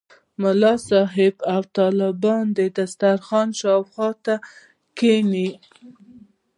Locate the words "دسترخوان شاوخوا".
2.77-4.09